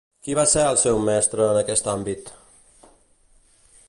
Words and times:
Qui 0.27 0.35
va 0.37 0.45
ser 0.53 0.63
el 0.69 0.79
seu 0.83 1.01
mestre 1.09 1.45
en 1.49 1.59
aquest 1.61 1.91
àmbit? 1.95 2.33